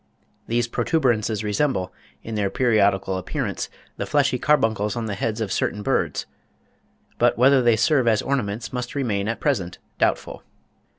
These 0.47 0.67
protuberances 0.67 1.43
resemble, 1.43 1.93
in 2.23 2.33
their 2.33 2.49
periodical 2.49 3.19
appearance, 3.19 3.69
the 3.97 4.07
fleshy 4.07 4.39
carbuncles 4.39 4.95
on 4.95 5.05
the 5.05 5.13
heads 5.13 5.39
of 5.41 5.51
certain 5.51 5.83
birds; 5.83 6.25
but 7.19 7.37
whether 7.37 7.61
they 7.61 7.75
serve 7.75 8.07
as 8.07 8.23
ornaments 8.23 8.73
must 8.73 8.95
remain 8.95 9.27
at 9.27 9.39
present 9.39 9.77
doubtful. 9.99 10.41